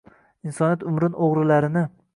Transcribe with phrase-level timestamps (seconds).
[0.51, 1.87] Insoniyat umrin o’g’rilarini.